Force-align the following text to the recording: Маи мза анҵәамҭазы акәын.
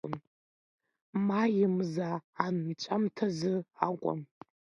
Маи 1.27 1.63
мза 1.77 2.09
анҵәамҭазы 2.45 3.55
акәын. 3.87 4.19